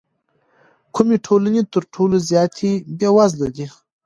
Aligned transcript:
کومې 0.95 1.17
ټولنې 1.25 1.61
تر 1.73 1.83
ټولو 1.93 2.15
زیاتې 2.29 2.71
بېوزله 2.97 3.47
دي؟ 3.55 3.67